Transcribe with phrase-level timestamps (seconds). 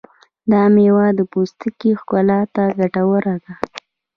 [0.51, 3.53] دا مېوه د پوستکي ښکلا ته ګټوره ده.